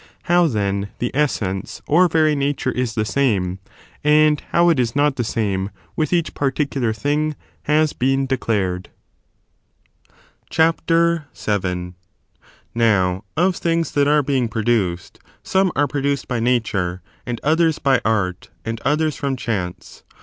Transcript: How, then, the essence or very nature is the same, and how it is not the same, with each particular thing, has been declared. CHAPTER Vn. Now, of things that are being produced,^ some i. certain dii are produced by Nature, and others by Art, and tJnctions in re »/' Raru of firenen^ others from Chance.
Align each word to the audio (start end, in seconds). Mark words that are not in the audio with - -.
How, 0.23 0.47
then, 0.47 0.89
the 0.97 1.15
essence 1.15 1.79
or 1.85 2.07
very 2.07 2.33
nature 2.35 2.71
is 2.71 2.95
the 2.95 3.05
same, 3.05 3.59
and 4.03 4.41
how 4.49 4.69
it 4.69 4.79
is 4.79 4.95
not 4.95 5.15
the 5.15 5.23
same, 5.23 5.69
with 5.95 6.11
each 6.11 6.33
particular 6.33 6.91
thing, 6.91 7.35
has 7.65 7.93
been 7.93 8.25
declared. 8.25 8.89
CHAPTER 10.49 11.27
Vn. 11.35 11.93
Now, 12.73 13.25
of 13.37 13.55
things 13.57 13.91
that 13.91 14.07
are 14.07 14.23
being 14.23 14.49
produced,^ 14.49 15.19
some 15.43 15.71
i. 15.75 15.81
certain 15.81 15.81
dii 15.81 15.83
are 15.83 15.87
produced 15.87 16.27
by 16.27 16.39
Nature, 16.39 17.03
and 17.27 17.39
others 17.43 17.77
by 17.77 18.01
Art, 18.03 18.49
and 18.65 18.79
tJnctions 18.79 18.83
in 18.83 18.83
re 18.83 18.83
»/' 18.83 18.83
Raru 18.85 18.85
of 18.85 18.85
firenen^ 18.87 18.91
others 19.03 19.15
from 19.15 19.35
Chance. 19.35 20.03